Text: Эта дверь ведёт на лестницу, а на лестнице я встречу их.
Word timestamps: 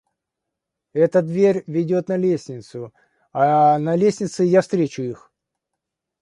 Эта 1.05 1.19
дверь 1.27 1.63
ведёт 1.67 2.07
на 2.07 2.17
лестницу, 2.17 2.91
а 3.31 3.77
на 3.77 3.95
лестнице 3.95 4.43
я 4.45 4.61
встречу 4.63 5.03
их. 5.03 5.31